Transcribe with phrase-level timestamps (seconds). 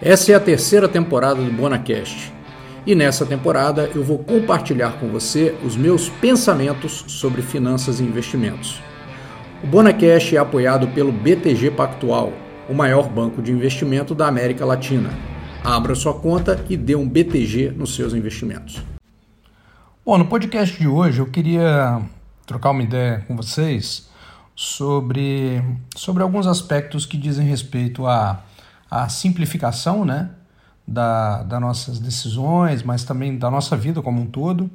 [0.00, 2.32] Essa é a terceira temporada do BonaCast.
[2.86, 8.80] E nessa temporada eu vou compartilhar com você os meus pensamentos sobre finanças e investimentos.
[9.60, 12.32] O BonaCast é apoiado pelo BTG Pactual,
[12.68, 15.10] o maior banco de investimento da América Latina.
[15.64, 18.80] Abra sua conta e dê um BTG nos seus investimentos.
[20.06, 22.00] Bom, no podcast de hoje eu queria
[22.46, 24.08] trocar uma ideia com vocês
[24.54, 25.60] sobre,
[25.96, 28.44] sobre alguns aspectos que dizem respeito a
[28.90, 30.30] a simplificação né,
[30.86, 34.70] da, das nossas decisões, mas também da nossa vida como um todo,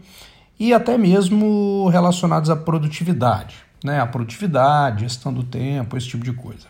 [0.59, 6.33] e até mesmo relacionados à produtividade, né, a produtividade, gestão do tempo, esse tipo de
[6.33, 6.67] coisa.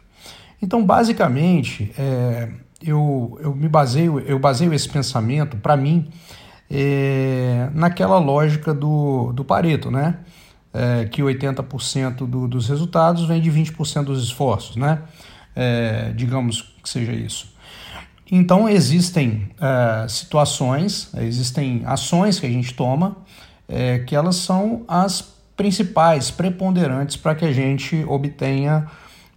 [0.61, 2.49] Então, basicamente, é,
[2.81, 6.09] eu, eu me baseio, eu baseio esse pensamento, para mim,
[6.71, 10.19] é, naquela lógica do, do Pareto, né?
[10.73, 15.03] É, que 80% do, dos resultados vem de 20% dos esforços, né?
[15.55, 17.53] É, digamos que seja isso.
[18.31, 23.17] Então, existem é, situações, existem ações que a gente toma
[23.67, 28.87] é, que elas são as principais, preponderantes para que a gente obtenha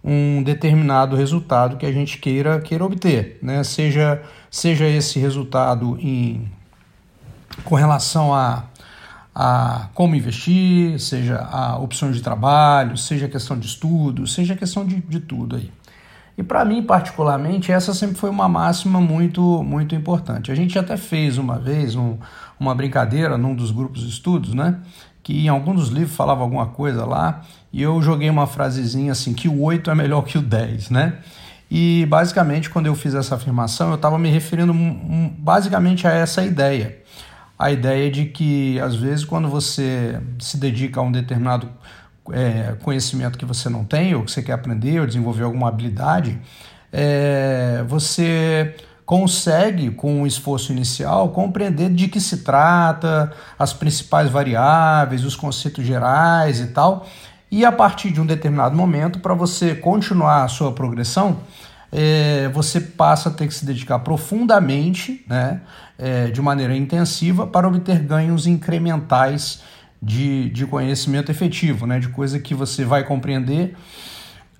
[0.03, 3.63] um determinado resultado que a gente queira, queira obter, né?
[3.63, 6.49] seja, seja esse resultado em,
[7.63, 8.63] com relação a,
[9.35, 15.01] a como investir, seja a opções de trabalho, seja questão de estudo, seja questão de,
[15.01, 15.71] de tudo aí.
[16.37, 20.51] E para mim, particularmente, essa sempre foi uma máxima muito, muito importante.
[20.51, 22.17] A gente até fez uma vez um,
[22.59, 24.77] uma brincadeira num dos grupos de estudos, né?
[25.23, 27.41] Que em algum dos livros falava alguma coisa lá,
[27.73, 31.17] e eu joguei uma frasezinha assim, que o 8 é melhor que o 10, né?
[31.69, 34.73] E basicamente, quando eu fiz essa afirmação, eu estava me referindo
[35.37, 36.99] basicamente a essa ideia.
[37.59, 41.67] A ideia de que, às vezes, quando você se dedica a um determinado
[42.31, 46.39] é, conhecimento que você não tem, ou que você quer aprender, ou desenvolver alguma habilidade,
[46.91, 48.75] é, você
[49.05, 55.85] consegue, com o esforço inicial, compreender de que se trata, as principais variáveis, os conceitos
[55.85, 57.07] gerais e tal.
[57.49, 61.37] E a partir de um determinado momento, para você continuar a sua progressão,
[61.89, 65.61] é, você passa a ter que se dedicar profundamente, né,
[65.97, 69.61] é, de maneira intensiva, para obter ganhos incrementais
[70.01, 71.99] de, de conhecimento efetivo, né?
[71.99, 73.75] de coisa que você vai compreender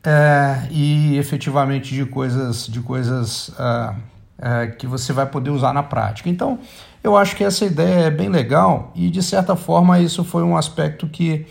[0.03, 3.95] é, e efetivamente de coisas, de coisas é,
[4.39, 6.29] é, que você vai poder usar na prática.
[6.29, 6.59] Então,
[7.03, 10.55] eu acho que essa ideia é bem legal e, de certa forma, isso foi um
[10.55, 11.45] aspecto que,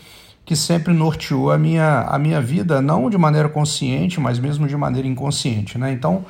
[0.45, 4.75] que sempre norteou a minha, a minha vida, não de maneira consciente, mas mesmo de
[4.75, 5.77] maneira inconsciente.
[5.77, 5.91] Né?
[5.91, 6.25] Então,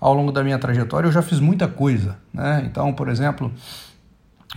[0.00, 2.16] ao longo da minha trajetória, eu já fiz muita coisa.
[2.32, 2.64] Né?
[2.66, 3.52] Então, por exemplo,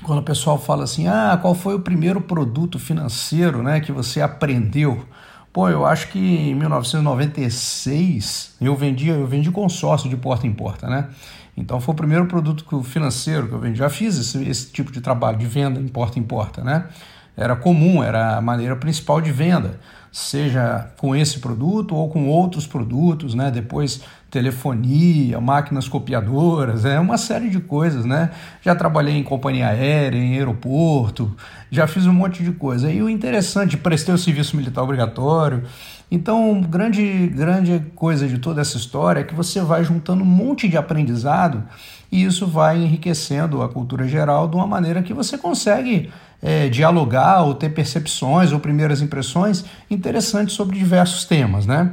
[0.04, 4.22] quando o pessoal fala assim, ah, qual foi o primeiro produto financeiro né, que você
[4.22, 5.06] aprendeu?
[5.52, 10.90] Pô, eu acho que em 1996 eu vendi, eu vendi consórcio de porta em porta,
[10.90, 11.08] né?
[11.56, 13.80] Então foi o primeiro produto financeiro que eu vendi.
[13.80, 16.90] Já fiz esse, esse tipo de trabalho de venda em porta em porta, né?
[17.38, 19.80] Era comum, era a maneira principal de venda
[20.16, 23.52] seja com esse produto ou com outros produtos, né?
[23.52, 24.00] Depois
[24.32, 28.32] telefonia, máquinas copiadoras, é uma série de coisas, né?
[28.62, 31.36] Já trabalhei em companhia aérea, em aeroporto,
[31.70, 32.90] já fiz um monte de coisa.
[32.90, 35.64] E o interessante, prestei o serviço militar obrigatório.
[36.10, 40.70] Então, grande grande coisa de toda essa história é que você vai juntando um monte
[40.70, 41.62] de aprendizado
[42.10, 46.10] e isso vai enriquecendo a cultura geral de uma maneira que você consegue
[46.46, 51.92] é, dialogar ou ter percepções ou primeiras impressões interessantes sobre diversos temas, né?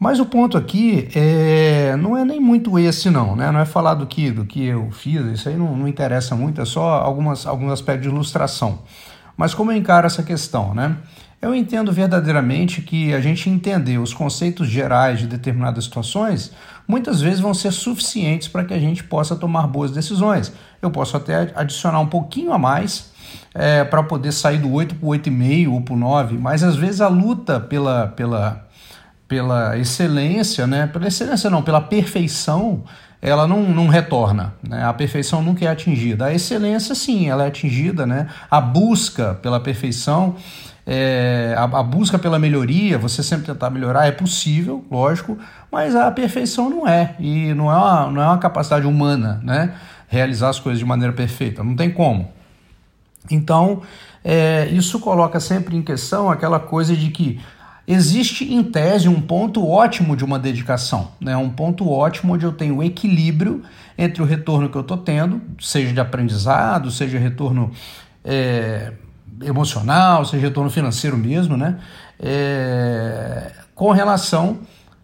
[0.00, 3.52] Mas o ponto aqui é, não é nem muito esse não, né?
[3.52, 6.60] Não é falar do que, do que eu fiz, isso aí não, não interessa muito,
[6.60, 8.80] é só algumas, alguns aspectos de ilustração.
[9.36, 10.96] Mas como eu encaro essa questão, né?
[11.40, 16.52] Eu entendo verdadeiramente que a gente entender os conceitos gerais de determinadas situações
[16.86, 20.52] muitas vezes vão ser suficientes para que a gente possa tomar boas decisões.
[20.80, 23.10] Eu posso até adicionar um pouquinho a mais
[23.54, 26.76] é, para poder sair do 8 para o 8,5 ou para o 9, mas às
[26.76, 28.68] vezes a luta pela, pela,
[29.26, 30.86] pela excelência, né?
[30.86, 32.84] pela excelência não, pela perfeição,
[33.22, 34.84] ela não, não retorna, né?
[34.84, 36.26] a perfeição nunca é atingida.
[36.26, 38.26] A excelência, sim, ela é atingida, né?
[38.50, 40.34] a busca pela perfeição,
[40.84, 45.38] é, a, a, busca pela melhoria, você sempre tentar melhorar, é possível, lógico,
[45.70, 49.72] mas a perfeição não é, e não é uma, não é uma capacidade humana, né?
[50.08, 52.28] realizar as coisas de maneira perfeita, não tem como.
[53.30, 53.82] Então,
[54.24, 57.40] é, isso coloca sempre em questão aquela coisa de que
[57.86, 61.36] existe, em tese, um ponto ótimo de uma dedicação, né?
[61.36, 63.62] um ponto ótimo onde eu tenho equilíbrio
[63.96, 67.70] entre o retorno que eu estou tendo, seja de aprendizado, seja retorno
[68.24, 68.92] é,
[69.42, 71.78] emocional, seja retorno financeiro mesmo, né?
[72.18, 74.60] É, com relação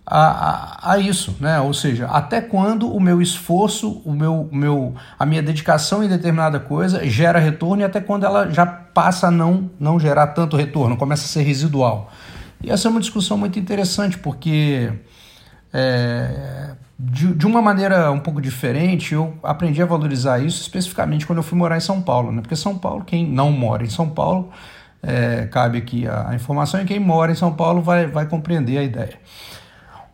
[0.06, 1.60] a, a, a, isso, né?
[1.60, 6.58] Ou seja, até quando o meu esforço, o meu, meu, a minha dedicação em determinada
[6.58, 10.96] coisa gera retorno e até quando ela já passa a não, não gerar tanto retorno,
[10.96, 12.10] começa a ser residual.
[12.62, 14.92] E essa é uma discussão muito interessante, porque
[15.72, 21.38] é, de, de uma maneira um pouco diferente, eu aprendi a valorizar isso especificamente quando
[21.38, 22.40] eu fui morar em São Paulo, né?
[22.40, 24.50] Porque São Paulo, quem não mora em São Paulo,
[25.02, 28.78] é, cabe aqui a, a informação, e quem mora em São Paulo vai, vai compreender
[28.78, 29.18] a ideia.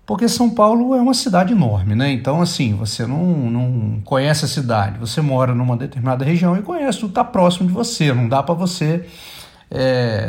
[0.06, 2.12] Porque São Paulo é uma cidade enorme, né?
[2.12, 7.00] Então, assim, você não, não conhece a cidade, você mora numa determinada região e conhece,
[7.00, 9.06] tudo está próximo de você, não dá para você
[9.70, 10.28] é,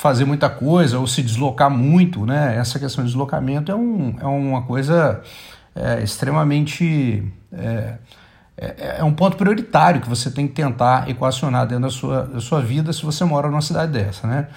[0.00, 2.56] fazer muita coisa ou se deslocar muito, né?
[2.56, 5.20] Essa questão de deslocamento é, um, é uma coisa
[5.76, 7.22] é, extremamente.
[7.52, 7.98] É,
[8.56, 12.40] é, é, um ponto prioritário que você tem que tentar equacionar dentro da sua, da
[12.40, 14.48] sua vida se você mora numa cidade dessa, né?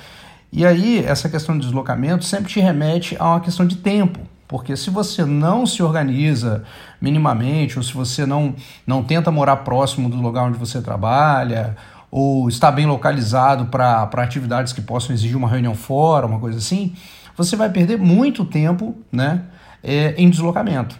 [0.49, 4.21] E aí, essa questão de deslocamento sempre te remete a uma questão de tempo.
[4.47, 6.63] Porque se você não se organiza
[7.01, 8.55] minimamente, ou se você não,
[8.85, 11.75] não tenta morar próximo do lugar onde você trabalha,
[12.15, 16.95] ou está bem localizado para atividades que possam exigir uma reunião fora, uma coisa assim,
[17.35, 19.45] você vai perder muito tempo né,
[19.81, 20.95] é, em deslocamento.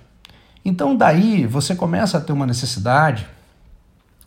[0.65, 3.27] Então, daí você começa a ter uma necessidade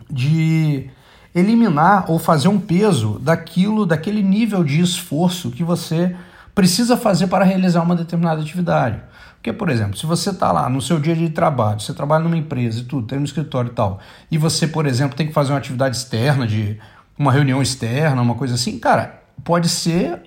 [0.09, 0.89] de
[1.35, 6.15] eliminar ou fazer um peso daquilo, daquele nível de esforço que você
[6.57, 8.99] precisa fazer para realizar uma determinada atividade.
[9.35, 12.37] Porque, por exemplo, se você está lá no seu dia de trabalho, você trabalha numa
[12.37, 14.01] empresa e tudo, tem um escritório e tal,
[14.31, 16.81] e você, por exemplo, tem que fazer uma atividade externa, de
[17.19, 20.23] uma reunião externa, uma coisa assim, cara, pode ser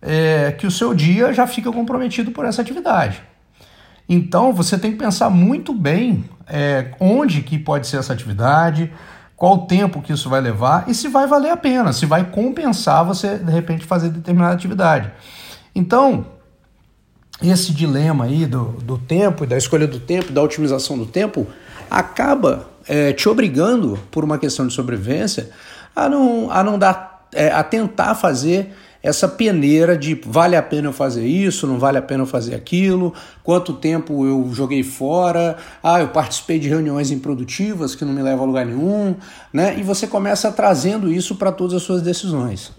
[0.00, 3.20] é, que o seu dia já fica comprometido por essa atividade.
[4.08, 8.92] Então, você tem que pensar muito bem é, onde que pode ser essa atividade,
[9.42, 12.30] qual o tempo que isso vai levar e se vai valer a pena, se vai
[12.30, 15.10] compensar você de repente fazer determinada atividade.
[15.74, 16.26] Então,
[17.42, 21.44] esse dilema aí do, do tempo, da escolha do tempo, da otimização do tempo,
[21.90, 25.50] acaba é, te obrigando, por uma questão de sobrevivência,
[25.96, 30.88] a não, a não dar, é, a tentar fazer essa peneira de vale a pena
[30.88, 33.12] eu fazer isso, não vale a pena eu fazer aquilo,
[33.42, 38.44] quanto tempo eu joguei fora, ah, eu participei de reuniões improdutivas que não me levam
[38.44, 39.16] a lugar nenhum,
[39.52, 39.76] né?
[39.78, 42.70] E você começa trazendo isso para todas as suas decisões.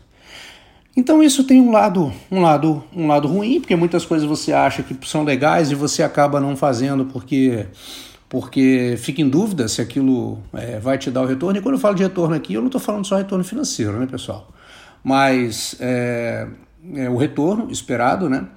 [0.95, 4.83] Então isso tem um lado, um lado, um lado ruim, porque muitas coisas você acha
[4.83, 7.65] que são legais e você acaba não fazendo porque
[8.29, 11.59] porque fica em dúvida se aquilo é, vai te dar o retorno.
[11.59, 14.07] E quando eu falo de retorno aqui, eu não estou falando só retorno financeiro, né,
[14.07, 14.47] pessoal?
[15.03, 16.47] Mas é,
[16.95, 18.47] é o retorno esperado, né?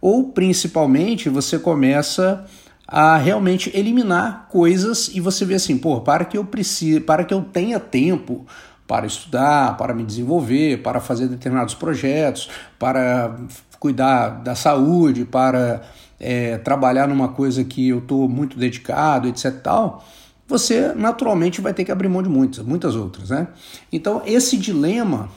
[0.00, 2.46] Ou principalmente você começa
[2.86, 7.32] a realmente eliminar coisas e você vê assim, pô, para que eu precise, para que
[7.32, 8.46] eu tenha tempo
[8.86, 13.36] para estudar, para me desenvolver, para fazer determinados projetos, para
[13.78, 15.82] cuidar da saúde, para
[16.18, 19.52] é, trabalhar numa coisa que eu estou muito dedicado, etc.
[19.62, 20.04] Tal,
[20.48, 23.46] você naturalmente vai ter que abrir mão de muitas, muitas outras, né?
[23.92, 25.28] Então esse dilema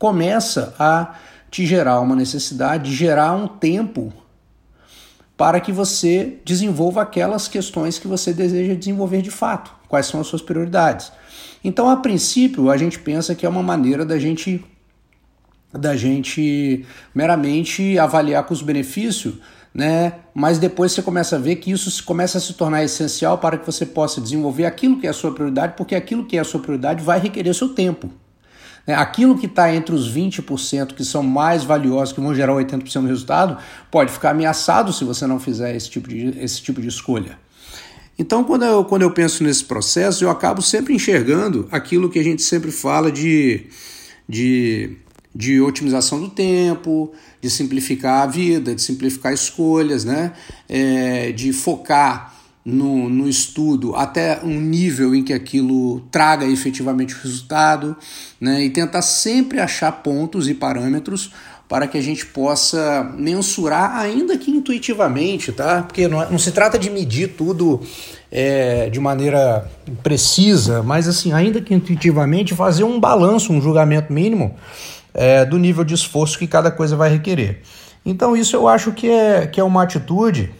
[0.00, 1.14] começa a
[1.50, 4.10] te gerar uma necessidade de gerar um tempo
[5.36, 9.70] para que você desenvolva aquelas questões que você deseja desenvolver de fato.
[9.88, 11.12] Quais são as suas prioridades?
[11.62, 14.64] Então, a princípio, a gente pensa que é uma maneira da gente
[15.70, 19.38] da gente meramente avaliar custo-benefício,
[19.72, 20.14] né?
[20.34, 23.66] Mas depois você começa a ver que isso começa a se tornar essencial para que
[23.66, 26.60] você possa desenvolver aquilo que é a sua prioridade, porque aquilo que é a sua
[26.60, 28.10] prioridade vai requerer seu tempo.
[28.86, 28.94] Né?
[28.94, 33.08] Aquilo que está entre os 20% que são mais valiosos, que vão gerar 80% do
[33.08, 33.58] resultado,
[33.90, 37.38] pode ficar ameaçado se você não fizer esse tipo de, esse tipo de escolha.
[38.18, 42.22] Então, quando eu, quando eu penso nesse processo, eu acabo sempre enxergando aquilo que a
[42.22, 43.66] gente sempre fala de,
[44.28, 44.96] de,
[45.34, 50.34] de otimização do tempo, de simplificar a vida, de simplificar escolhas, né?
[50.68, 52.39] É, de focar
[52.70, 57.96] no, no estudo até um nível em que aquilo traga efetivamente resultado,
[58.40, 58.62] né?
[58.62, 61.32] e tentar sempre achar pontos e parâmetros
[61.70, 65.82] para que a gente possa mensurar, ainda que intuitivamente, tá?
[65.82, 67.80] Porque não, é, não se trata de medir tudo
[68.28, 69.70] é, de maneira
[70.02, 74.56] precisa, mas assim, ainda que intuitivamente, fazer um balanço, um julgamento mínimo
[75.14, 77.62] é, do nível de esforço que cada coisa vai requerer.
[78.04, 80.50] Então, isso eu acho que é, que é uma atitude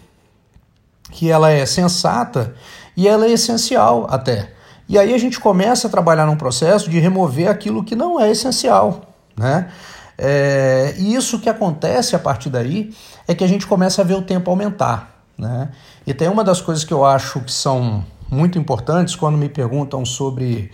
[1.10, 2.54] que ela é sensata
[2.96, 4.52] e ela é essencial até.
[4.88, 8.30] E aí a gente começa a trabalhar num processo de remover aquilo que não é
[8.30, 9.02] essencial,
[9.36, 9.70] né?
[10.18, 12.94] É, e isso que acontece a partir daí
[13.26, 15.70] é que a gente começa a ver o tempo aumentar, né?
[16.06, 20.04] E tem uma das coisas que eu acho que são muito importantes quando me perguntam
[20.04, 20.70] sobre,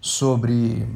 [0.00, 0.88] sobre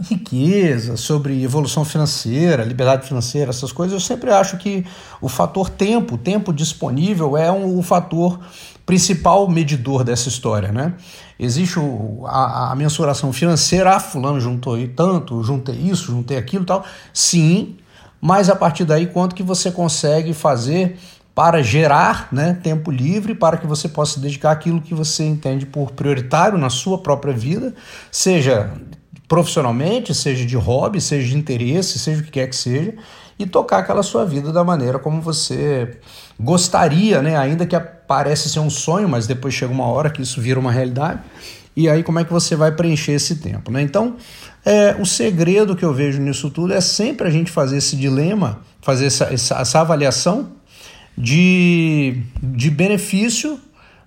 [0.00, 4.84] riqueza, sobre evolução financeira, liberdade financeira, essas coisas, eu sempre acho que
[5.20, 8.40] o fator tempo, tempo disponível, é um, o fator
[8.86, 10.94] principal medidor dessa história, né?
[11.38, 16.64] Existe o, a, a, mensuração financeira, ah, fulano juntou aí tanto, juntei isso, juntei aquilo
[16.64, 16.84] tal.
[17.12, 17.76] Sim,
[18.20, 20.98] mas a partir daí, quanto que você consegue fazer
[21.34, 25.92] para gerar né, tempo livre para que você possa dedicar aquilo que você entende por
[25.92, 27.74] prioritário na sua própria vida,
[28.10, 28.70] seja
[29.32, 32.92] profissionalmente, seja de hobby, seja de interesse, seja o que quer que seja,
[33.38, 35.96] e tocar aquela sua vida da maneira como você
[36.38, 37.34] gostaria, né?
[37.38, 40.70] Ainda que parece ser um sonho, mas depois chega uma hora que isso vira uma
[40.70, 41.20] realidade.
[41.74, 43.80] E aí como é que você vai preencher esse tempo, né?
[43.80, 44.16] Então,
[44.66, 48.60] é, o segredo que eu vejo nisso tudo é sempre a gente fazer esse dilema,
[48.82, 50.50] fazer essa, essa, essa avaliação
[51.16, 53.58] de, de benefício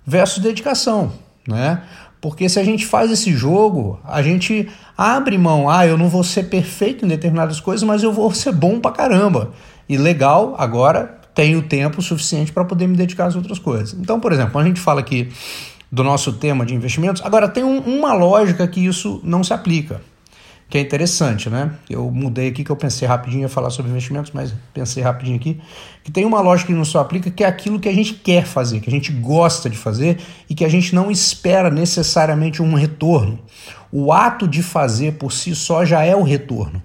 [0.06, 1.12] versus dedicação,
[1.48, 1.82] né?
[2.26, 4.68] Porque se a gente faz esse jogo, a gente
[4.98, 8.50] abre mão, ah, eu não vou ser perfeito em determinadas coisas, mas eu vou ser
[8.50, 9.52] bom pra caramba.
[9.88, 13.94] E legal, agora tenho tempo suficiente para poder me dedicar às outras coisas.
[13.94, 15.28] Então, por exemplo, quando a gente fala aqui
[15.92, 20.00] do nosso tema de investimentos, agora tem um, uma lógica que isso não se aplica
[20.68, 21.70] que é interessante, né?
[21.88, 25.60] Eu mudei aqui que eu pensei rapidinho a falar sobre investimentos, mas pensei rapidinho aqui
[26.02, 28.44] que tem uma lógica que não só aplica, que é aquilo que a gente quer
[28.44, 30.18] fazer, que a gente gosta de fazer
[30.48, 33.38] e que a gente não espera necessariamente um retorno.
[33.92, 36.82] O ato de fazer por si só já é o retorno.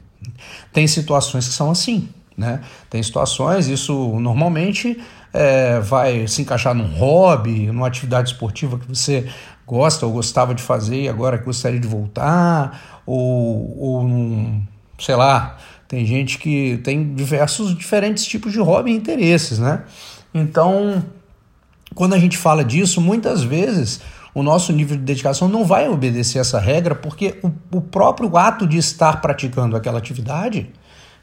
[0.71, 2.61] Tem situações que são assim, né?
[2.89, 4.99] Tem situações, isso normalmente
[5.33, 9.27] é, vai se encaixar num hobby, numa atividade esportiva que você
[9.65, 14.63] gosta ou gostava de fazer e agora gostaria de voltar, ou, ou num,
[14.99, 19.83] sei lá, tem gente que tem diversos diferentes tipos de hobby e interesses, né?
[20.33, 21.03] Então,
[21.93, 24.01] quando a gente fala disso, muitas vezes
[24.33, 28.65] o nosso nível de dedicação não vai obedecer essa regra, porque o, o próprio ato
[28.65, 30.69] de estar praticando aquela atividade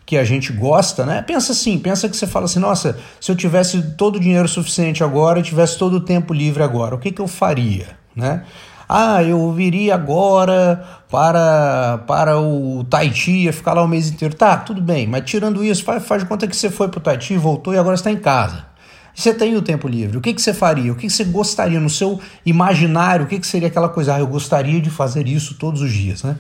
[0.05, 1.23] que a gente gosta, né?
[1.23, 5.05] Pensa assim, pensa que você fala assim, nossa, se eu tivesse todo o dinheiro suficiente
[5.05, 7.99] agora, tivesse todo o tempo livre agora, o que, que eu faria?
[8.19, 8.43] né?
[8.89, 14.35] Ah, eu viria agora para, para o Tahiti, ia ficar lá o mês inteiro.
[14.35, 17.37] Tá, tudo bem, mas tirando isso, faz, faz conta que você foi para o Tahiti,
[17.37, 18.67] voltou e agora está em casa.
[19.15, 20.17] Você tem o tempo livre.
[20.17, 20.93] O que, que você faria?
[20.93, 23.27] O que, que você gostaria no seu imaginário?
[23.27, 24.15] O que, que seria aquela coisa?
[24.15, 26.37] Ah, eu gostaria de fazer isso todos os dias, né?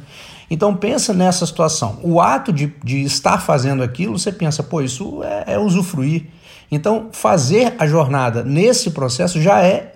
[0.50, 1.99] Então pensa nessa situação.
[2.02, 6.26] O ato de, de estar fazendo aquilo, você pensa, pô, isso é, é usufruir.
[6.71, 9.95] Então fazer a jornada nesse processo já é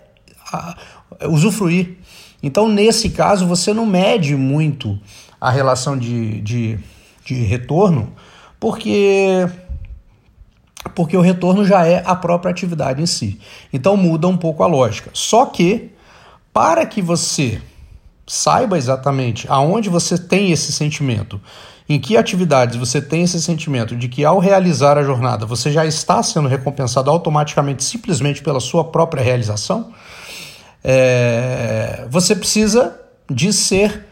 [0.53, 0.77] a,
[1.29, 1.99] usufruir.
[2.43, 4.99] Então, nesse caso, você não mede muito
[5.41, 6.79] a relação de, de,
[7.25, 8.13] de retorno,
[8.59, 9.49] porque
[10.95, 13.41] porque o retorno já é a própria atividade em si.
[13.73, 15.11] Então muda um pouco a lógica.
[15.13, 15.93] Só que
[16.53, 17.61] para que você
[18.27, 21.41] saiba exatamente aonde você tem esse sentimento,
[21.89, 25.85] em que atividades você tem esse sentimento de que ao realizar a jornada você já
[25.85, 29.93] está sendo recompensado automaticamente simplesmente pela sua própria realização,
[30.85, 32.97] é, você precisa
[33.31, 34.07] de ser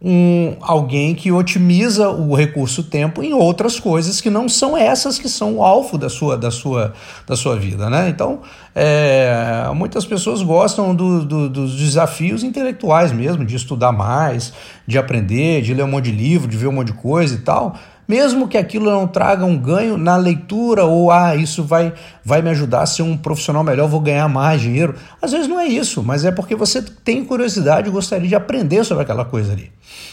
[0.00, 5.28] um, alguém que otimiza o recurso tempo em outras coisas que não são essas que
[5.28, 6.92] são o alvo da sua, da sua,
[7.26, 7.88] da sua vida.
[7.88, 8.08] Né?
[8.10, 8.40] Então,
[8.74, 14.52] é, muitas pessoas gostam do, do, dos desafios intelectuais mesmo, de estudar mais,
[14.86, 17.38] de aprender, de ler um monte de livro, de ver um monte de coisa e
[17.38, 17.76] tal
[18.08, 21.92] mesmo que aquilo não traga um ganho na leitura ou ah, isso vai,
[22.24, 24.94] vai me ajudar a ser um profissional melhor, vou ganhar mais dinheiro.
[25.20, 28.84] Às vezes não é isso, mas é porque você tem curiosidade e gostaria de aprender
[28.84, 29.72] sobre aquela coisa ali.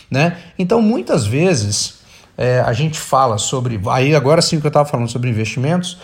[0.09, 0.37] Né?
[0.57, 1.99] Então, muitas vezes
[2.37, 3.79] é, a gente fala sobre.
[3.89, 5.99] Aí, agora sim que eu estava falando sobre investimentos,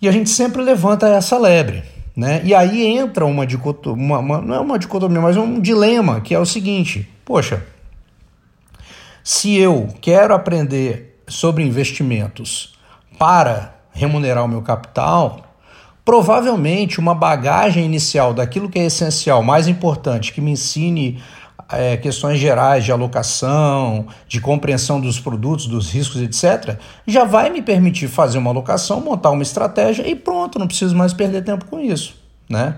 [0.00, 1.82] e a gente sempre levanta essa lebre.
[2.16, 2.42] Né?
[2.44, 6.34] E aí entra uma dicotomia, uma, uma, não é uma dicotomia, mas um dilema, que
[6.34, 7.64] é o seguinte: poxa,
[9.24, 12.74] se eu quero aprender sobre investimentos
[13.18, 15.40] para remunerar o meu capital,
[16.04, 21.22] provavelmente uma bagagem inicial daquilo que é essencial, mais importante, que me ensine
[21.72, 27.62] é, questões gerais de alocação, de compreensão dos produtos, dos riscos, etc., já vai me
[27.62, 31.80] permitir fazer uma alocação, montar uma estratégia e pronto, não preciso mais perder tempo com
[31.80, 32.14] isso.
[32.46, 32.76] Né?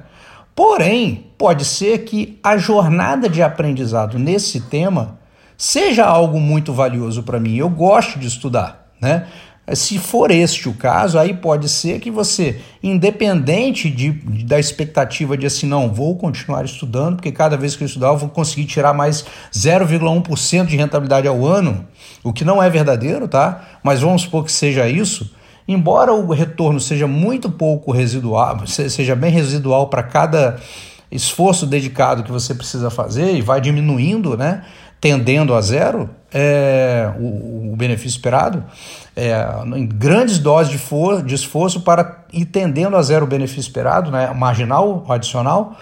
[0.55, 5.19] Porém, pode ser que a jornada de aprendizado nesse tema
[5.57, 7.57] seja algo muito valioso para mim.
[7.57, 9.27] Eu gosto de estudar, né?
[9.75, 14.13] Se for este o caso, aí pode ser que você, independente de,
[14.45, 18.17] da expectativa de assim, não, vou continuar estudando, porque cada vez que eu estudar eu
[18.17, 21.85] vou conseguir tirar mais 0,1% de rentabilidade ao ano,
[22.23, 23.79] o que não é verdadeiro, tá?
[23.83, 25.35] Mas vamos supor que seja isso.
[25.67, 30.61] Embora o retorno seja muito pouco residual, seja bem residual para cada
[31.11, 34.63] esforço dedicado que você precisa fazer e vai diminuindo, né?
[35.00, 38.65] Tendendo a zero é, o, o, benefício esperado,
[39.15, 43.61] é, em grandes doses de, for, de esforço para ir tendendo a zero o benefício
[43.61, 45.76] esperado, né, marginal, adicional,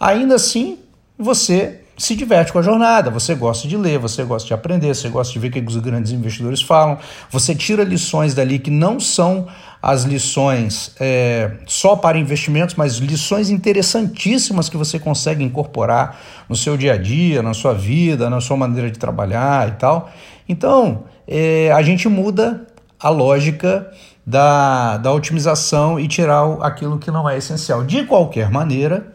[0.00, 0.78] ainda assim
[1.18, 5.08] você se diverte com a jornada, você gosta de ler, você gosta de aprender, você
[5.08, 6.98] gosta de ver o que os grandes investidores falam,
[7.30, 9.46] você tira lições dali que não são
[9.82, 16.76] as lições é, só para investimentos, mas lições interessantíssimas que você consegue incorporar no seu
[16.76, 20.08] dia a dia, na sua vida, na sua maneira de trabalhar e tal.
[20.48, 22.64] Então, é, a gente muda
[23.00, 23.90] a lógica
[24.24, 27.82] da, da otimização e tirar aquilo que não é essencial.
[27.82, 29.12] De qualquer maneira,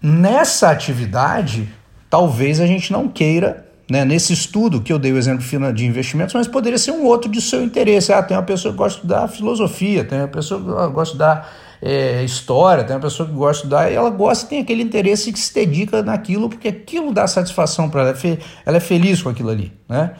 [0.00, 1.68] nessa atividade,
[2.08, 5.44] talvez a gente não queira né, nesse estudo que eu dei o exemplo
[5.74, 8.12] de investimentos, mas poderia ser um outro de seu interesse.
[8.12, 11.44] Ah, tem uma pessoa que gosta da filosofia, tem uma pessoa que gosta da
[11.82, 13.90] é, história, tem uma pessoa que gosta da.
[13.90, 18.10] Ela gosta, tem aquele interesse que se dedica naquilo, porque aquilo dá satisfação para ela,
[18.10, 19.72] é ela é feliz com aquilo ali.
[19.88, 20.12] Né?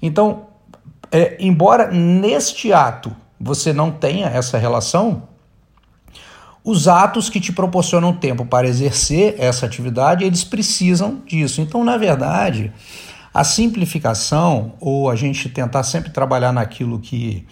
[0.00, 0.46] Então,
[1.10, 3.10] é, embora neste ato
[3.40, 5.27] você não tenha essa relação,
[6.68, 11.62] os atos que te proporcionam tempo para exercer essa atividade, eles precisam disso.
[11.62, 12.70] Então, na verdade,
[13.32, 17.46] a simplificação, ou a gente tentar sempre trabalhar naquilo que,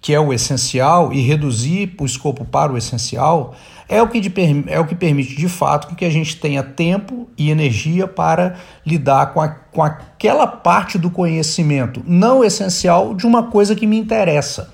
[0.00, 3.52] que é o essencial e reduzir o escopo para o essencial,
[3.88, 4.32] é o, que de,
[4.68, 8.54] é o que permite de fato que a gente tenha tempo e energia para
[8.86, 13.98] lidar com, a, com aquela parte do conhecimento não essencial de uma coisa que me
[13.98, 14.72] interessa.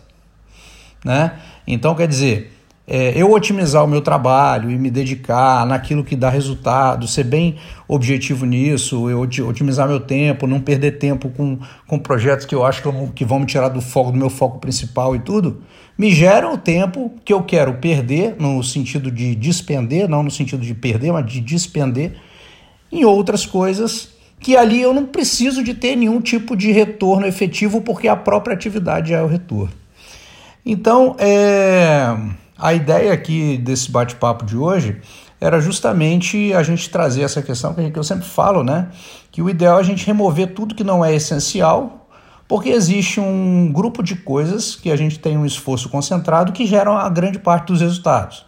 [1.03, 1.33] Né?
[1.67, 2.58] Então, quer dizer,
[2.91, 7.57] é, eu otimizar o meu trabalho e me dedicar naquilo que dá resultado, ser bem
[7.87, 12.81] objetivo nisso, eu otimizar meu tempo, não perder tempo com, com projetos que eu acho
[12.81, 15.63] que, eu que vão me tirar do foco, do meu foco principal e tudo,
[15.99, 20.65] me gera o tempo que eu quero perder, no sentido de despender, não no sentido
[20.65, 22.15] de perder, mas de despender,
[22.91, 27.83] em outras coisas que ali eu não preciso de ter nenhum tipo de retorno efetivo,
[27.83, 29.75] porque a própria atividade é o retorno.
[30.65, 32.17] Então, é
[32.59, 35.01] a ideia aqui desse bate-papo de hoje
[35.41, 38.89] era justamente a gente trazer essa questão que eu sempre falo, né?
[39.31, 42.09] Que o ideal é a gente remover tudo que não é essencial,
[42.49, 46.99] porque existe um grupo de coisas que a gente tem um esforço concentrado que geram
[46.99, 48.45] a grande parte dos resultados.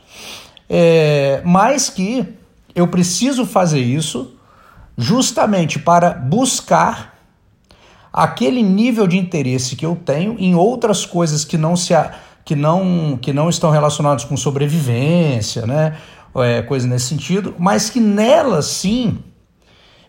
[0.68, 2.26] É, mas que
[2.74, 4.35] eu preciso fazer isso
[4.96, 7.14] justamente para buscar
[8.12, 11.94] aquele nível de interesse que eu tenho em outras coisas que não se.
[11.94, 12.12] A,
[12.44, 15.96] que não, que não estão relacionados com sobrevivência, né?
[16.37, 19.18] É, coisa nesse sentido, mas que nelas sim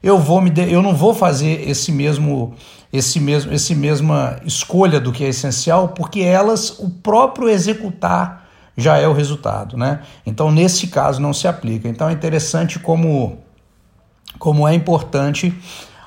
[0.04, 2.54] eu vou me de, eu não vou fazer esse mesmo
[2.92, 8.98] esse mesmo esse mesma escolha do que é essencial, porque elas o próprio executar já
[8.98, 10.02] é o resultado, né?
[10.26, 11.88] Então nesse caso não se aplica.
[11.88, 13.40] Então é interessante como
[14.40, 15.54] como é importante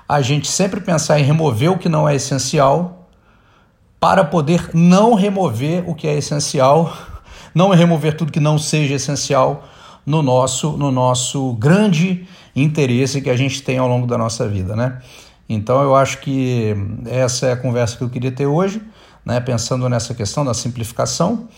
[0.09, 3.04] a gente sempre pensar em remover o que não é essencial
[4.05, 6.95] para poder não remover o que é essencial,
[7.55, 9.65] não remover tudo que não seja essencial
[10.05, 14.77] no nosso, no nosso grande interesse que a gente tem ao longo da nossa vida,
[14.77, 15.01] né?
[15.49, 18.83] Então eu acho que essa é a conversa que eu queria ter hoje,
[19.25, 19.41] né?
[19.41, 21.49] Pensando nessa questão da simplificação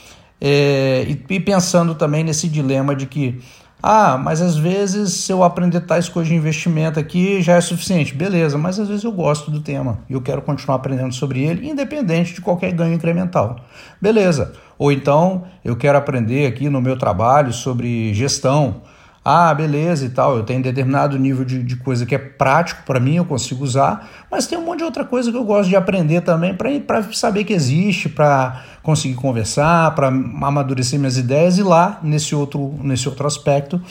[0.40, 3.42] é, e, e pensando também nesse dilema de que
[3.88, 8.12] ah, mas às vezes se eu aprender tais coisas de investimento aqui já é suficiente.
[8.12, 11.68] Beleza, mas às vezes eu gosto do tema e eu quero continuar aprendendo sobre ele,
[11.68, 13.61] independente de qualquer ganho incremental.
[14.03, 14.55] Beleza.
[14.77, 18.83] Ou então eu quero aprender aqui no meu trabalho sobre gestão
[19.28, 23.00] ah, beleza e tal, eu tenho determinado nível de, de coisa que é prático para
[23.00, 25.74] mim, eu consigo usar, mas tem um monte de outra coisa que eu gosto de
[25.74, 31.98] aprender também para saber que existe, para conseguir conversar, para amadurecer minhas ideias e lá,
[32.04, 33.82] nesse outro, nesse outro aspecto,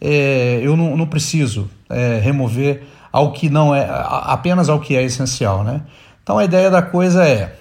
[0.00, 5.02] é, eu não, não preciso é, remover ao que não é, apenas ao que é
[5.02, 5.80] essencial, né?
[6.22, 7.56] Então a ideia da coisa é,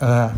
[0.00, 0.30] é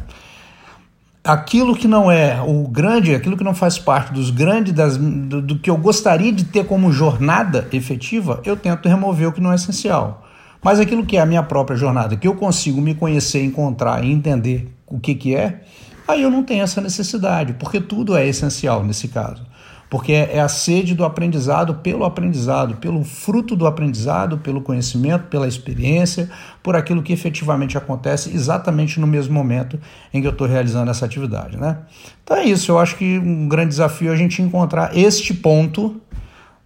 [1.26, 5.42] aquilo que não é o grande, aquilo que não faz parte dos grandes, das, do,
[5.42, 9.52] do, que eu gostaria de ter como jornada efetiva, eu tento remover o que não
[9.52, 10.24] é essencial.
[10.62, 14.10] Mas aquilo que é a minha própria jornada, que eu consigo me conhecer, encontrar e
[14.10, 15.62] entender o que, que é,
[16.06, 19.44] aí eu não tenho essa necessidade, porque tudo é essencial nesse caso
[19.88, 25.46] porque é a sede do aprendizado pelo aprendizado, pelo fruto do aprendizado, pelo conhecimento, pela
[25.46, 26.28] experiência,
[26.62, 29.78] por aquilo que efetivamente acontece exatamente no mesmo momento
[30.12, 31.56] em que eu estou realizando essa atividade.
[31.56, 31.78] Né?
[32.24, 36.00] Então é isso, eu acho que um grande desafio é a gente encontrar este ponto.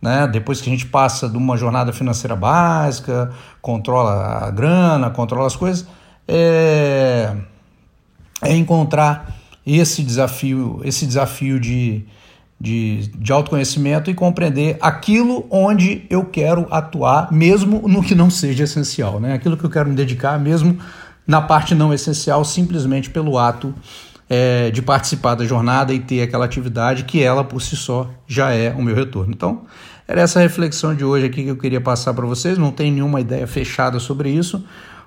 [0.00, 0.26] Né?
[0.26, 3.30] Depois que a gente passa de uma jornada financeira básica,
[3.60, 5.86] controla a grana, controla as coisas,
[6.26, 7.36] é,
[8.40, 12.06] é encontrar esse desafio, esse desafio de
[12.60, 18.64] de, de autoconhecimento e compreender aquilo onde eu quero atuar, mesmo no que não seja
[18.64, 19.32] essencial, né?
[19.32, 20.78] aquilo que eu quero me dedicar, mesmo
[21.26, 23.74] na parte não essencial, simplesmente pelo ato
[24.28, 28.52] é, de participar da jornada e ter aquela atividade que ela por si só já
[28.52, 29.32] é o meu retorno.
[29.32, 29.62] Então,
[30.06, 32.58] era essa reflexão de hoje aqui que eu queria passar para vocês.
[32.58, 34.64] Não tem nenhuma ideia fechada sobre isso,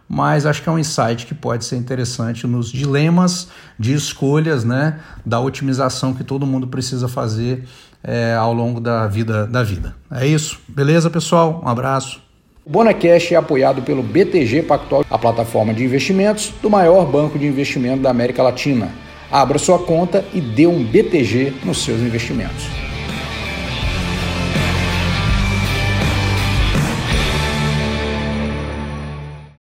[0.07, 3.47] mas acho que é um insight que pode ser interessante nos dilemas
[3.79, 7.63] de escolhas, né, da otimização que todo mundo precisa fazer
[8.03, 9.95] é, ao longo da vida da vida.
[10.11, 11.61] É isso, beleza, pessoal?
[11.63, 12.21] Um abraço.
[12.65, 17.45] O Bonacash é apoiado pelo BTG Pactual, a plataforma de investimentos do maior banco de
[17.45, 18.89] investimento da América Latina.
[19.29, 22.82] Abra sua conta e dê um BTG nos seus investimentos.